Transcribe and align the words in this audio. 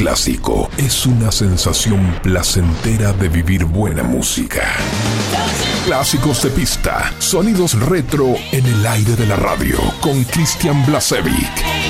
Clásico 0.00 0.70
es 0.78 1.04
una 1.04 1.30
sensación 1.30 2.18
placentera 2.22 3.12
de 3.12 3.28
vivir 3.28 3.66
buena 3.66 4.02
música. 4.02 4.62
Clásicos 5.84 6.42
de 6.42 6.48
pista, 6.48 7.12
sonidos 7.18 7.78
retro 7.78 8.34
en 8.50 8.64
el 8.64 8.86
aire 8.86 9.14
de 9.14 9.26
la 9.26 9.36
radio 9.36 9.76
con 10.00 10.24
Christian 10.24 10.86
Blasevic. 10.86 11.89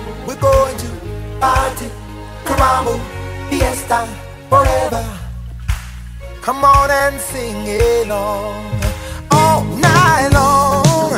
We're 0.27 0.39
going 0.39 0.77
to 0.77 0.87
party, 1.39 1.89
karamu, 2.45 2.99
fiesta, 3.49 4.07
forever. 4.49 5.03
Come 6.41 6.63
on 6.63 6.89
and 6.91 7.19
sing 7.19 7.67
along. 7.67 8.81
All 9.31 9.63
night 9.63 10.29
long, 10.33 11.13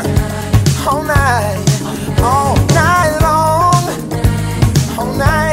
all 0.87 1.03
night, 1.03 1.63
all 2.21 2.55
night 2.79 3.17
long, 3.21 4.99
all 4.99 5.13
night. 5.15 5.52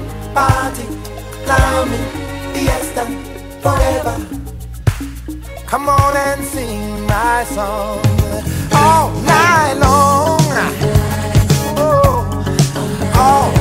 party, 0.33 0.85
karamu, 1.45 1.97
fiesta, 2.53 3.05
forever. 3.61 4.15
Come 5.65 5.89
on 5.89 6.17
and 6.17 6.43
sing 6.43 7.05
my 7.07 7.43
song 7.45 7.99
all 8.73 9.11
night 9.21 9.73
long. 9.79 10.39
Oh, 11.77 12.25
all 13.15 13.60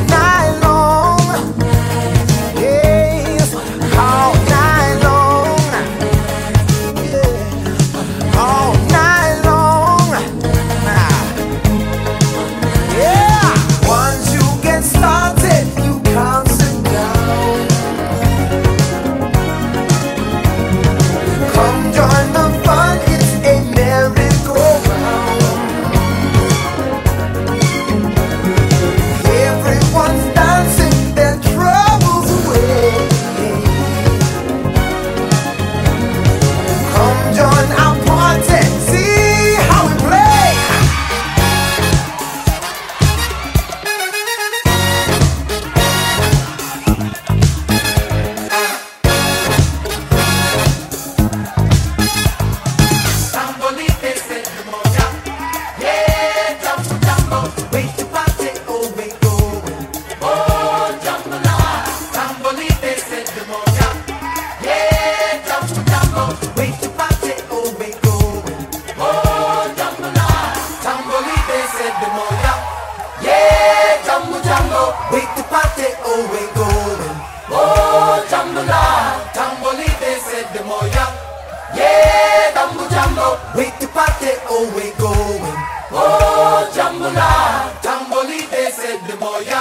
the 89.10 89.16
more 89.16 89.42
ya 89.42 89.60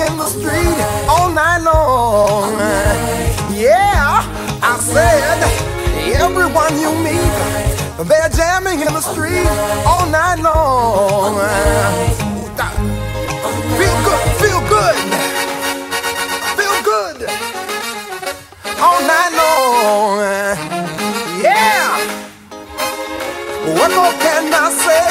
in 0.00 0.16
the 0.16 0.26
street 0.26 0.78
all 1.08 1.28
night 1.30 1.60
long. 1.62 2.56
Yeah, 3.52 4.24
I 4.62 4.78
said, 4.80 5.38
everyone 6.16 6.78
you 6.80 6.92
meet, 7.04 7.34
they're 8.08 8.30
jamming 8.30 8.80
in 8.80 8.92
the 8.92 9.00
street 9.00 9.46
all 9.84 10.06
night 10.08 10.40
long. 10.40 11.36
Feel 13.78 13.96
good, 14.08 14.26
feel 14.40 14.60
good, 14.68 14.96
feel 16.56 16.78
good 16.92 17.18
all 18.80 19.00
night 19.04 19.32
long. 19.36 20.18
Yeah, 21.44 21.98
what 23.76 23.90
more 23.90 24.14
can 24.24 24.52
I 24.52 24.70
say? 24.86 25.10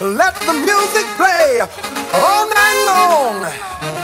Let 0.00 0.34
the 0.46 0.52
music 0.52 1.06
play 1.16 1.60
all 2.14 2.46
night 2.48 2.78
long. 2.86 4.03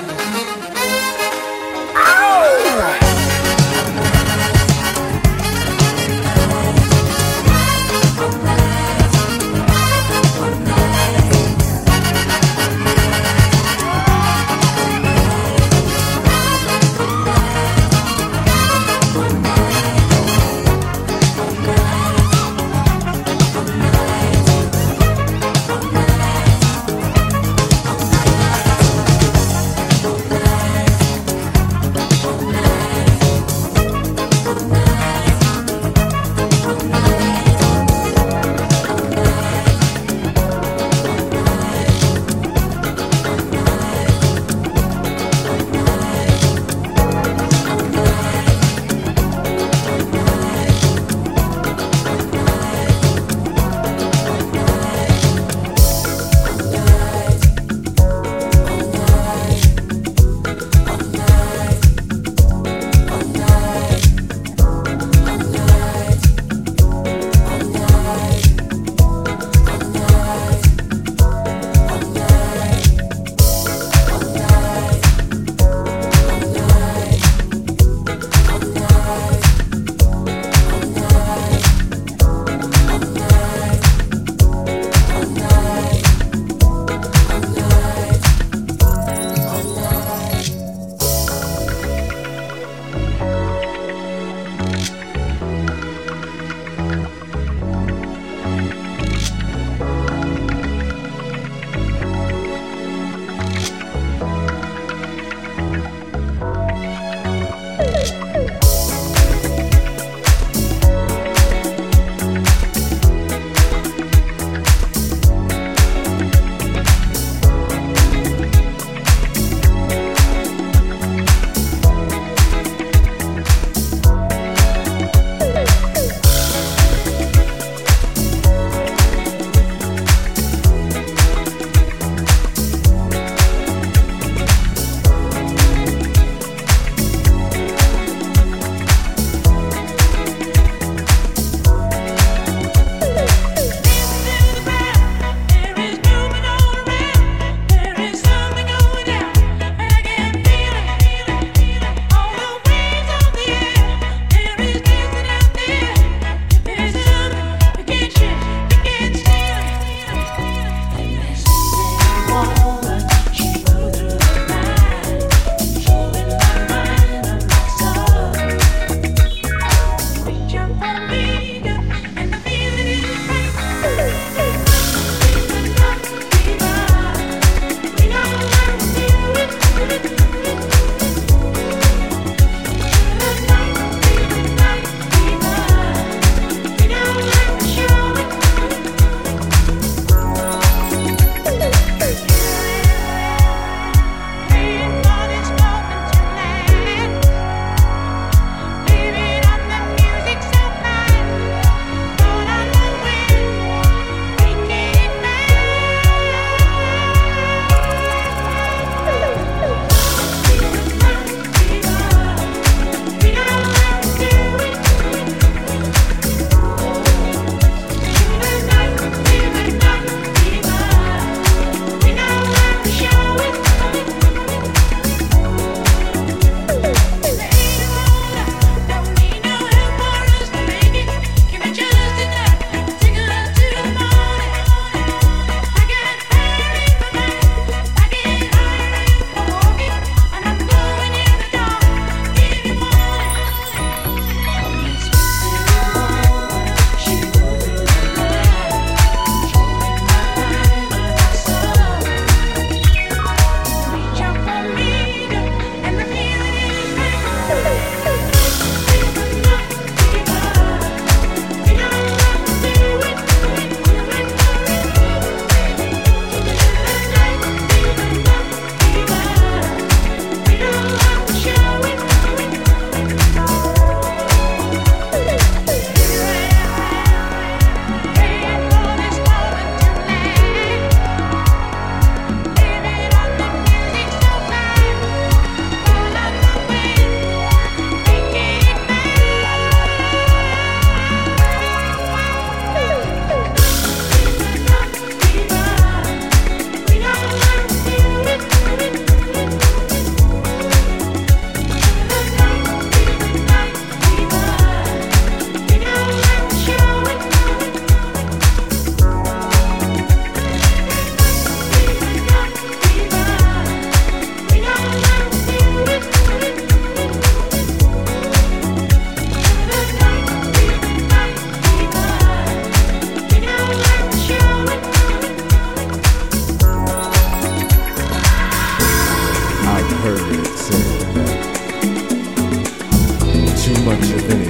Deus. 334.00 334.49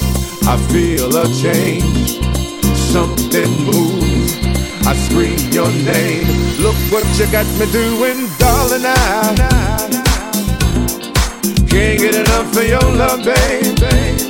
I 0.47 0.57
feel 0.71 1.15
a 1.15 1.25
change. 1.33 2.19
Something 2.75 3.51
moves. 3.65 4.37
I 4.85 4.95
scream 4.95 5.39
your 5.51 5.69
name. 5.69 6.27
Look 6.59 6.75
what 6.91 7.05
you 7.17 7.31
got 7.31 7.45
me 7.59 7.65
doing, 7.71 8.27
darling. 8.37 8.85
I 8.85 10.11
can't 11.69 11.99
get 11.99 12.15
enough 12.15 12.57
of 12.57 12.67
your 12.67 12.81
love, 12.81 13.23
baby. 13.23 14.21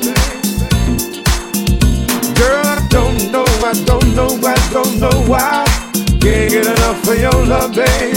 Girl, 2.36 2.66
I 2.66 2.86
don't 2.90 3.32
know, 3.32 3.46
I 3.66 3.74
don't 3.86 4.16
know, 4.16 4.30
I 4.46 4.56
don't 4.72 5.00
know 5.00 5.24
why. 5.28 5.66
Can't 6.22 6.52
get 6.52 6.68
enough 6.68 7.08
of 7.08 7.20
your 7.20 7.46
love, 7.46 7.74
babe. 7.74 8.16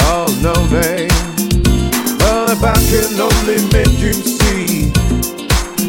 Oh 0.00 0.26
no, 0.42 0.52
babe. 0.68 1.10
Well, 2.20 2.50
if 2.50 2.62
I 2.62 2.74
can 2.90 3.20
only 3.20 3.62
make 3.72 3.98
you 3.98 4.12
see 4.12 4.83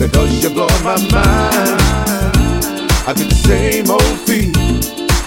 Because 0.00 0.42
you 0.42 0.48
blow 0.48 0.66
my 0.82 0.96
mind. 1.12 1.78
I 3.06 3.12
get 3.14 3.28
the 3.28 3.34
same 3.34 3.90
old 3.90 4.18
feel 4.24 4.56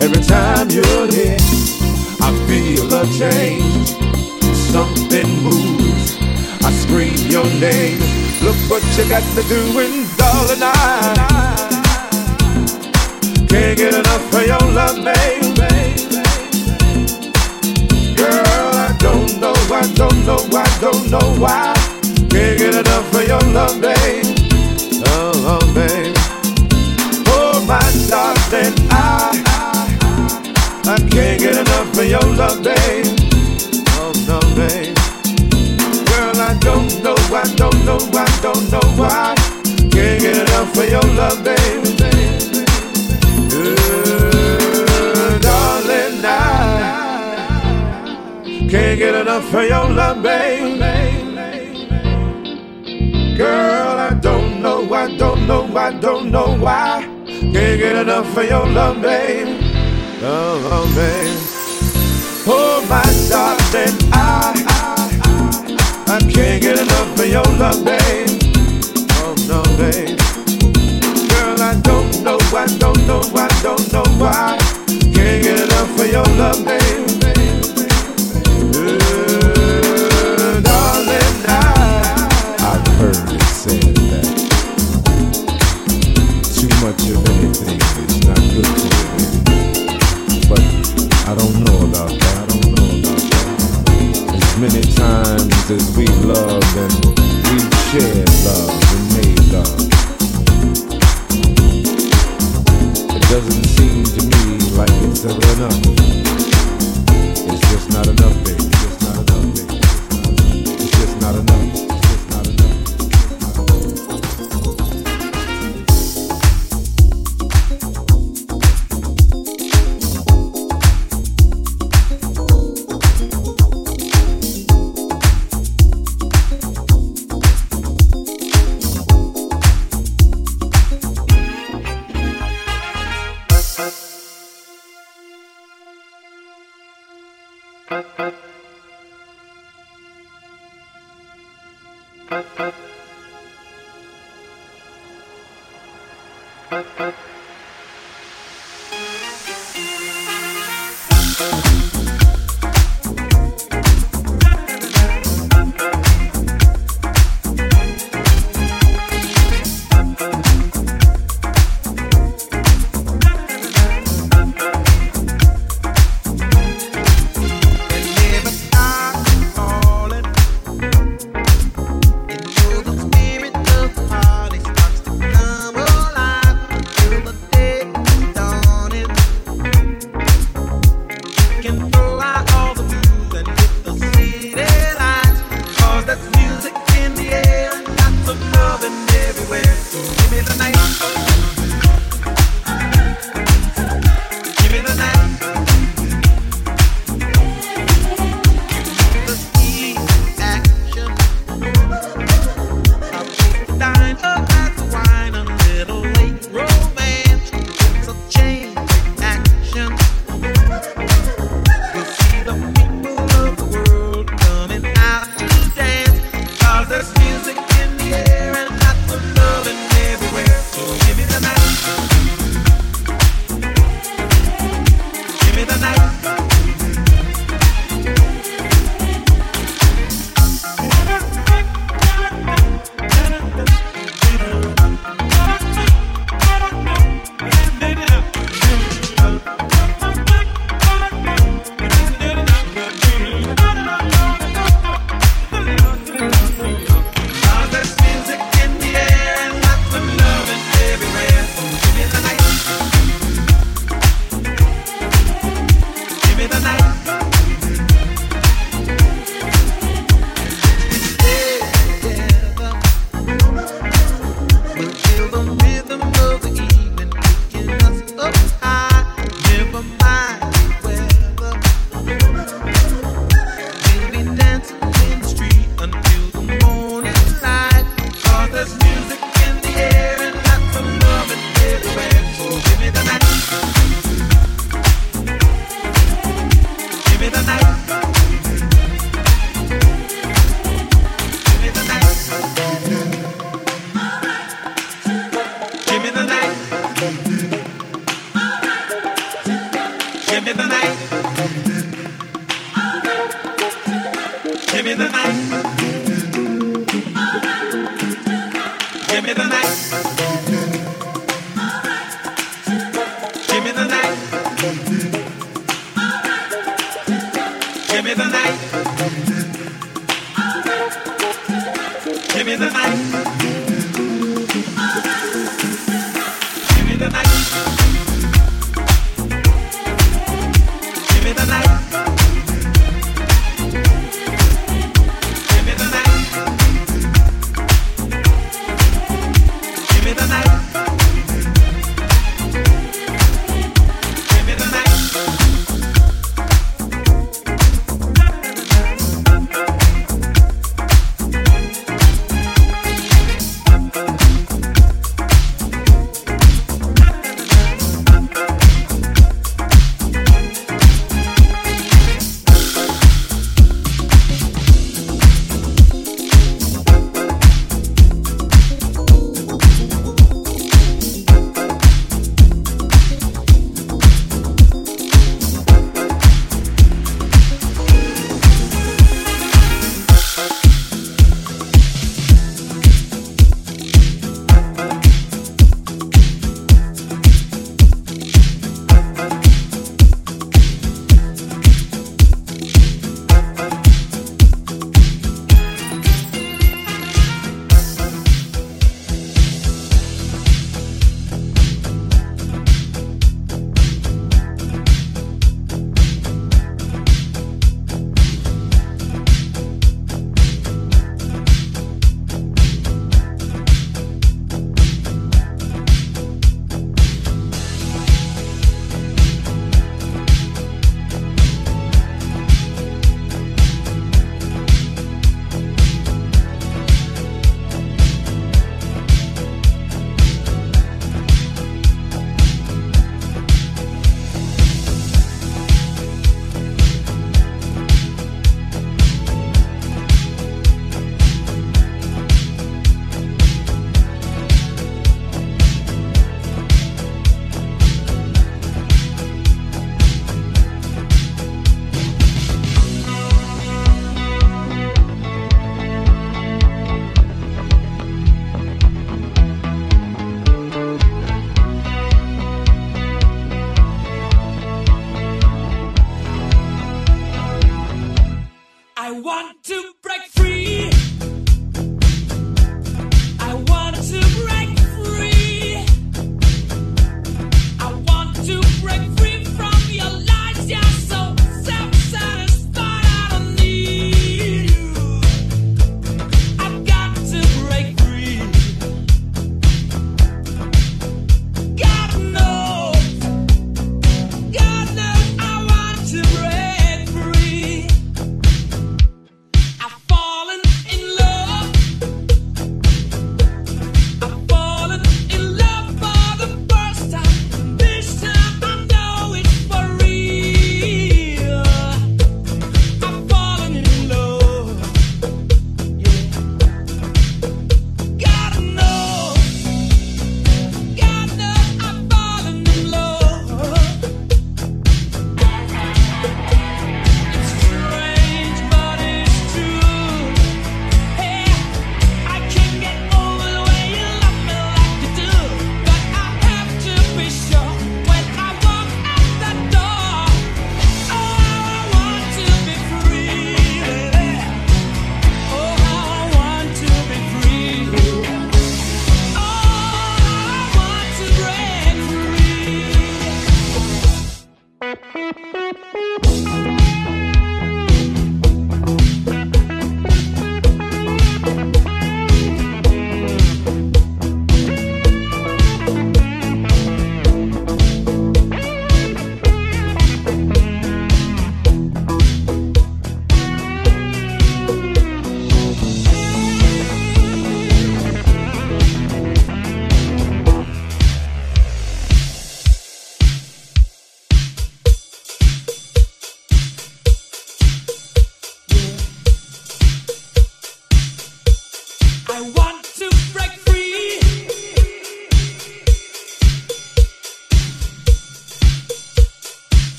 every 0.00 0.22
time 0.24 0.70
you're 0.70 1.06
here. 1.12 1.36
I 2.24 2.32
feel 2.48 2.88
a 2.88 3.04
change, 3.12 3.88
something 4.72 5.28
moves. 5.42 6.16
I 6.64 6.72
scream 6.72 7.12
your 7.28 7.44
name. 7.60 8.00
Look 8.40 8.56
what 8.70 8.82
you 8.96 9.06
got 9.06 9.22
me 9.36 9.42
doing, 9.50 10.06
darling. 10.16 10.62
I 10.62 10.72
can't 13.46 13.76
get 13.76 13.92
enough 13.92 14.32
of 14.32 14.46
your 14.46 14.64
love, 14.72 14.96
baby. 15.04 15.92
Girl, 18.16 18.72
I 18.80 18.96
don't 18.98 19.38
know, 19.38 19.52
I 19.70 19.86
don't 19.92 20.24
know, 20.24 20.40
I 20.56 20.78
don't 20.80 21.10
know 21.10 21.34
why. 21.38 21.93
Your 49.68 49.88
love, 49.90 50.22
babe. 50.22 50.78
Girl, 53.36 53.98
I 53.98 54.14
don't 54.20 54.62
know, 54.62 54.92
I 54.94 55.16
don't 55.16 55.46
know, 55.46 55.76
I 55.76 55.92
don't 55.92 56.30
know 56.30 56.56
why. 56.56 57.02
Can't 57.26 57.52
get 57.52 57.96
enough 57.96 58.36
of 58.36 58.44
your 58.48 58.66
love, 58.68 59.02
babe. 59.02 59.60
Love, 60.22 60.62
oh 60.66 60.86
babe. 60.94 61.38
Oh, 62.46 62.84
my 62.88 63.02
darling, 63.28 63.96
I, 64.12 64.52
I, 64.68 66.14
I 66.14 66.20
can't 66.20 66.62
get 66.62 66.78
enough 66.78 67.18
of 67.18 67.26
your 67.26 67.42
love, 67.58 67.84
babe. 67.84 68.28
Oh, 69.18 69.34
no, 69.48 69.62
babe. 69.76 70.18
Girl, 71.30 71.60
I 71.60 71.80
don't 71.82 72.22
know, 72.22 72.38
I 72.54 72.66
don't 72.78 73.06
know, 73.06 73.22
I 73.34 73.48
don't 73.62 73.92
know 73.92 74.04
why. 74.18 74.58
Can't 74.86 75.42
get 75.42 75.60
enough 75.60 76.00
of 76.00 76.12
your 76.12 76.24
love, 76.36 76.64
babe. 76.64 76.83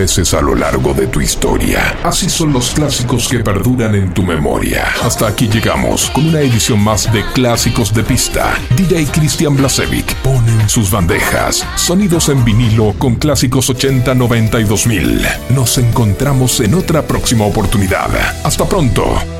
Veces 0.00 0.32
a 0.32 0.40
lo 0.40 0.54
largo 0.54 0.94
de 0.94 1.08
tu 1.08 1.20
historia. 1.20 1.94
Así 2.02 2.30
son 2.30 2.54
los 2.54 2.70
clásicos 2.70 3.28
que 3.28 3.40
perduran 3.40 3.94
en 3.94 4.14
tu 4.14 4.22
memoria. 4.22 4.88
Hasta 5.02 5.26
aquí 5.26 5.46
llegamos 5.46 6.08
con 6.10 6.26
una 6.26 6.40
edición 6.40 6.82
más 6.82 7.12
de 7.12 7.22
Clásicos 7.34 7.92
de 7.92 8.02
Pista. 8.02 8.54
DJ 8.78 9.04
Cristian 9.12 9.54
Blasevic 9.54 10.14
pone 10.22 10.66
sus 10.70 10.90
bandejas 10.90 11.66
sonidos 11.76 12.30
en 12.30 12.42
vinilo 12.46 12.94
con 12.98 13.16
clásicos 13.16 13.68
80, 13.68 14.14
90 14.14 14.60
y 14.60 14.64
2000. 14.64 15.26
Nos 15.50 15.76
encontramos 15.76 16.60
en 16.60 16.72
otra 16.72 17.02
próxima 17.02 17.44
oportunidad. 17.44 18.08
Hasta 18.42 18.66
pronto. 18.66 19.39